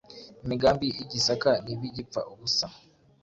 [0.43, 2.67] imigambi y’i Gisaka nibe igipfa ubusa.